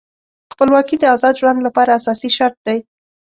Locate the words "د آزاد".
0.99-1.33